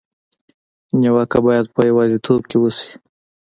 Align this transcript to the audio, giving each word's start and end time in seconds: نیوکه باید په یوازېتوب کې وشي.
نیوکه 0.99 1.39
باید 1.45 1.65
په 1.75 1.81
یوازېتوب 1.89 2.41
کې 2.49 2.57
وشي. 2.59 2.89